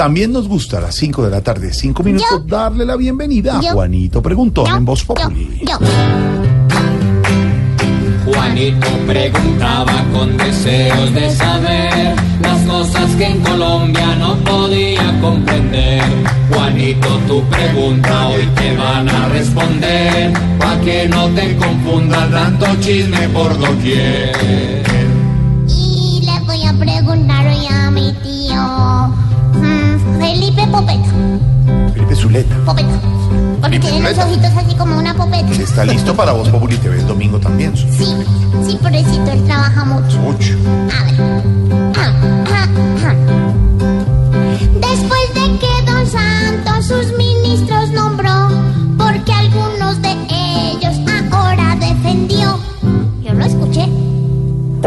También 0.00 0.32
nos 0.32 0.48
gusta 0.48 0.78
a 0.78 0.80
las 0.80 0.94
5 0.94 1.24
de 1.24 1.30
la 1.30 1.42
tarde, 1.42 1.74
5 1.74 2.02
minutos, 2.02 2.26
Yo. 2.30 2.38
darle 2.38 2.86
la 2.86 2.96
bienvenida 2.96 3.58
a. 3.58 3.60
Juanito 3.60 4.22
Preguntón 4.22 4.64
Yo, 4.64 4.76
en 4.78 4.84
Voz 4.86 5.04
Populi. 5.04 5.60
yo. 5.60 5.76
Juanito 8.24 8.86
preguntaba 9.06 9.92
con 10.10 10.38
deseos 10.38 11.12
de 11.12 11.30
saber 11.30 12.16
las 12.40 12.62
cosas 12.62 13.14
que 13.16 13.26
en 13.26 13.40
Colombia 13.40 14.16
no 14.16 14.36
podía 14.36 15.20
comprender. 15.20 16.02
Juanito, 16.50 17.08
tu 17.28 17.42
pregunta 17.50 18.28
hoy 18.28 18.48
te 18.56 18.74
van 18.78 19.06
a 19.06 19.28
responder, 19.28 20.32
pa' 20.58 20.80
que 20.80 21.08
no 21.10 21.28
te 21.28 21.54
confunda 21.56 22.26
tanto 22.30 22.66
chisme 22.80 23.28
por 23.34 23.58
doquier. 23.58 24.99
Zuleta. 32.20 32.54
Popeta. 32.66 33.00
Porque 33.60 33.80
tiene 33.80 34.00
los 34.00 34.18
ojitos 34.18 34.50
así 34.56 34.74
como 34.74 34.98
una 34.98 35.14
popeta. 35.14 35.50
Está 35.52 35.84
listo 35.84 36.14
para 36.14 36.32
Voz 36.32 36.48
Populi 36.50 36.76
TV 36.76 36.98
el 36.98 37.06
domingo 37.06 37.38
también. 37.40 37.74
Sí, 37.76 38.14
sí, 38.66 38.78
pobrecito, 38.80 39.30
él 39.30 39.44
trabaja 39.44 39.84
mucho. 39.86 40.18
Mucho. 40.18 40.54
A 40.98 41.04
ver. 41.04 41.89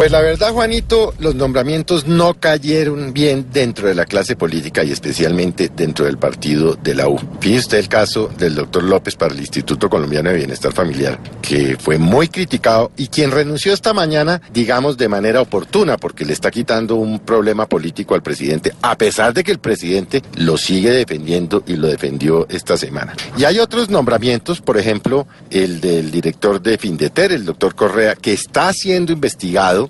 Pues 0.00 0.12
la 0.12 0.22
verdad, 0.22 0.54
Juanito, 0.54 1.12
los 1.18 1.34
nombramientos 1.34 2.06
no 2.06 2.32
cayeron 2.32 3.12
bien 3.12 3.48
dentro 3.52 3.86
de 3.86 3.94
la 3.94 4.06
clase 4.06 4.34
política 4.34 4.82
y 4.82 4.92
especialmente 4.92 5.70
dentro 5.76 6.06
del 6.06 6.16
partido 6.16 6.74
de 6.74 6.94
la 6.94 7.06
U. 7.06 7.20
Fíjese 7.38 7.60
usted 7.60 7.78
el 7.80 7.88
caso 7.88 8.30
del 8.38 8.54
doctor 8.54 8.82
López 8.82 9.16
para 9.16 9.34
el 9.34 9.40
Instituto 9.40 9.90
Colombiano 9.90 10.30
de 10.30 10.36
Bienestar 10.36 10.72
Familiar, 10.72 11.20
que 11.42 11.76
fue 11.78 11.98
muy 11.98 12.28
criticado 12.28 12.90
y 12.96 13.08
quien 13.08 13.30
renunció 13.30 13.74
esta 13.74 13.92
mañana, 13.92 14.40
digamos, 14.54 14.96
de 14.96 15.08
manera 15.08 15.42
oportuna, 15.42 15.98
porque 15.98 16.24
le 16.24 16.32
está 16.32 16.50
quitando 16.50 16.94
un 16.94 17.18
problema 17.18 17.66
político 17.66 18.14
al 18.14 18.22
presidente, 18.22 18.72
a 18.80 18.96
pesar 18.96 19.34
de 19.34 19.44
que 19.44 19.52
el 19.52 19.58
presidente 19.58 20.22
lo 20.36 20.56
sigue 20.56 20.92
defendiendo 20.92 21.62
y 21.66 21.76
lo 21.76 21.88
defendió 21.88 22.46
esta 22.48 22.78
semana. 22.78 23.14
Y 23.36 23.44
hay 23.44 23.58
otros 23.58 23.90
nombramientos, 23.90 24.62
por 24.62 24.78
ejemplo, 24.78 25.26
el 25.50 25.82
del 25.82 26.10
director 26.10 26.62
de 26.62 26.78
Findeter, 26.78 27.32
el 27.32 27.44
doctor 27.44 27.74
Correa, 27.74 28.14
que 28.14 28.32
está 28.32 28.72
siendo 28.72 29.12
investigado 29.12 29.89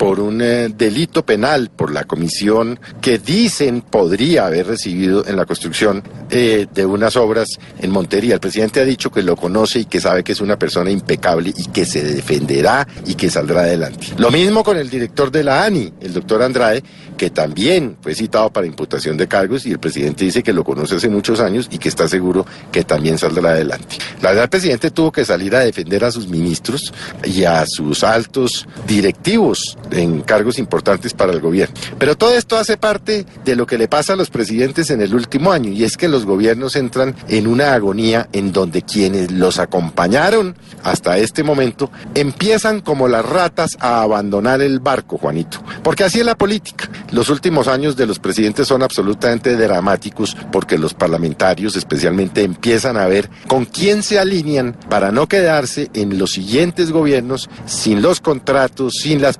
por 0.00 0.18
un 0.18 0.40
eh, 0.40 0.70
delito 0.74 1.26
penal 1.26 1.68
por 1.68 1.92
la 1.92 2.04
comisión 2.04 2.80
que 3.02 3.18
dicen 3.18 3.82
podría 3.82 4.46
haber 4.46 4.68
recibido 4.68 5.26
en 5.26 5.36
la 5.36 5.44
construcción 5.44 6.02
eh, 6.30 6.66
de 6.72 6.86
unas 6.86 7.16
obras 7.16 7.48
en 7.78 7.90
Montería. 7.90 8.32
El 8.32 8.40
presidente 8.40 8.80
ha 8.80 8.86
dicho 8.86 9.10
que 9.10 9.22
lo 9.22 9.36
conoce 9.36 9.80
y 9.80 9.84
que 9.84 10.00
sabe 10.00 10.24
que 10.24 10.32
es 10.32 10.40
una 10.40 10.58
persona 10.58 10.90
impecable 10.90 11.52
y 11.54 11.66
que 11.66 11.84
se 11.84 12.02
defenderá 12.02 12.88
y 13.04 13.14
que 13.14 13.28
saldrá 13.28 13.60
adelante. 13.60 14.06
Lo 14.16 14.30
mismo 14.30 14.64
con 14.64 14.78
el 14.78 14.88
director 14.88 15.30
de 15.30 15.44
la 15.44 15.64
ANI, 15.64 15.92
el 16.00 16.14
doctor 16.14 16.42
Andrade, 16.42 16.82
que 17.18 17.28
también 17.28 17.98
fue 18.00 18.14
citado 18.14 18.48
para 18.48 18.66
imputación 18.66 19.18
de 19.18 19.28
cargos 19.28 19.66
y 19.66 19.72
el 19.72 19.80
presidente 19.80 20.24
dice 20.24 20.42
que 20.42 20.54
lo 20.54 20.64
conoce 20.64 20.96
hace 20.96 21.10
muchos 21.10 21.40
años 21.40 21.68
y 21.70 21.76
que 21.76 21.90
está 21.90 22.08
seguro 22.08 22.46
que 22.72 22.84
también 22.84 23.18
saldrá 23.18 23.50
adelante. 23.50 23.98
La 24.22 24.30
verdad, 24.30 24.44
el 24.44 24.50
presidente 24.50 24.90
tuvo 24.90 25.12
que 25.12 25.26
salir 25.26 25.54
a 25.54 25.60
defender 25.60 26.06
a 26.06 26.10
sus 26.10 26.26
ministros 26.26 26.94
y 27.22 27.44
a 27.44 27.66
sus 27.66 28.02
altos 28.02 28.66
directivos 28.86 29.76
en 29.92 30.20
cargos 30.22 30.58
importantes 30.58 31.14
para 31.14 31.32
el 31.32 31.40
gobierno. 31.40 31.74
Pero 31.98 32.16
todo 32.16 32.34
esto 32.34 32.56
hace 32.56 32.76
parte 32.76 33.26
de 33.44 33.56
lo 33.56 33.66
que 33.66 33.78
le 33.78 33.88
pasa 33.88 34.12
a 34.12 34.16
los 34.16 34.30
presidentes 34.30 34.90
en 34.90 35.00
el 35.00 35.14
último 35.14 35.52
año 35.52 35.70
y 35.70 35.84
es 35.84 35.96
que 35.96 36.08
los 36.08 36.24
gobiernos 36.24 36.76
entran 36.76 37.14
en 37.28 37.46
una 37.46 37.74
agonía 37.74 38.28
en 38.32 38.52
donde 38.52 38.82
quienes 38.82 39.30
los 39.30 39.58
acompañaron 39.58 40.56
hasta 40.82 41.18
este 41.18 41.42
momento 41.42 41.90
empiezan 42.14 42.80
como 42.80 43.08
las 43.08 43.24
ratas 43.24 43.76
a 43.80 44.02
abandonar 44.02 44.62
el 44.62 44.80
barco, 44.80 45.18
Juanito. 45.18 45.62
Porque 45.82 46.04
así 46.04 46.20
es 46.20 46.26
la 46.26 46.36
política. 46.36 46.88
Los 47.12 47.28
últimos 47.28 47.68
años 47.68 47.96
de 47.96 48.06
los 48.06 48.18
presidentes 48.18 48.68
son 48.68 48.82
absolutamente 48.82 49.56
dramáticos 49.56 50.36
porque 50.52 50.78
los 50.78 50.94
parlamentarios 50.94 51.76
especialmente 51.76 52.42
empiezan 52.42 52.96
a 52.96 53.06
ver 53.06 53.28
con 53.46 53.64
quién 53.64 54.02
se 54.02 54.18
alinean 54.18 54.76
para 54.88 55.10
no 55.12 55.28
quedarse 55.28 55.90
en 55.94 56.18
los 56.18 56.32
siguientes 56.32 56.90
gobiernos 56.92 57.48
sin 57.66 58.02
los 58.02 58.20
contratos, 58.20 58.94
sin 59.00 59.20
las 59.20 59.38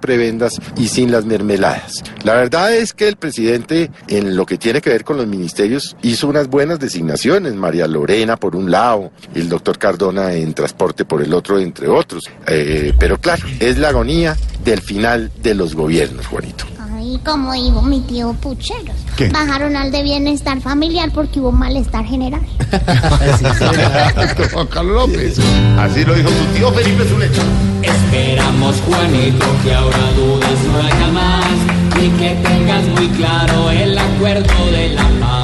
y 0.77 0.89
sin 0.89 1.11
las 1.11 1.25
mermeladas. 1.25 2.03
La 2.25 2.35
verdad 2.35 2.75
es 2.75 2.93
que 2.93 3.09
el 3.09 3.17
presidente 3.17 3.91
en 4.09 4.37
lo 4.37 4.47
que 4.47 4.59
tiene 4.59 4.81
que 4.81 4.91
ver 4.91 5.05
con 5.05 5.17
los 5.17 5.27
ministerios 5.27 5.97
hizo 6.03 6.29
unas 6.29 6.49
buenas 6.49 6.79
designaciones. 6.79 7.55
María 7.55 7.87
Lorena 7.87 8.37
por 8.37 8.57
un 8.57 8.71
lado, 8.71 9.11
el 9.35 9.49
doctor 9.49 9.79
Cardona 9.79 10.33
en 10.33 10.55
transporte 10.55 11.05
por 11.05 11.23
el 11.23 11.33
otro, 11.35 11.59
entre 11.59 11.89
otros. 11.89 12.25
Eh, 12.47 12.93
pero 12.99 13.19
claro, 13.19 13.47
es 13.59 13.79
la 13.79 13.89
agonía 13.89 14.37
del 14.65 14.81
final 14.81 15.31
de 15.43 15.55
los 15.55 15.75
gobiernos, 15.75 16.27
Juanito. 16.27 16.50
Ay, 17.11 17.19
como 17.25 17.53
dijo 17.53 17.83
mi 17.83 18.01
tío 18.03 18.35
Pucheros. 18.35 18.95
¿Qué? 19.17 19.29
Bajaron 19.31 19.75
al 19.75 19.91
de 19.91 20.05
bienestar 20.05 20.61
familiar 20.61 21.11
porque 21.13 21.41
hubo 21.41 21.51
malestar 21.51 22.05
general. 22.05 22.41
Juan 24.53 24.67
Carlos 24.71 25.09
López. 25.09 25.41
Así 25.77 26.05
lo 26.05 26.15
dijo 26.15 26.29
su 26.29 26.45
tío 26.55 26.73
Felipe 26.73 27.05
Zuleta. 27.09 27.43
Esperamos, 27.83 28.77
Juanito, 28.87 29.45
que 29.65 29.75
ahora 29.75 30.13
dudas 30.13 30.61
no 30.73 30.79
haya 30.79 31.07
más 31.09 31.47
y 32.01 32.11
que 32.11 32.37
tengas 32.45 32.87
muy 32.87 33.09
claro 33.09 33.71
el 33.71 33.99
acuerdo 33.99 34.67
de 34.71 34.91
la 34.91 35.09
paz. 35.21 35.40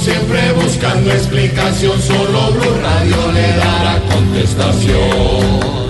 siempre 0.00 0.52
buscando 0.52 1.10
explicación, 1.12 2.00
solo 2.00 2.52
Blue 2.52 2.78
Radio 2.80 3.32
le 3.32 3.48
dará 3.56 4.00
contestación. 4.12 5.85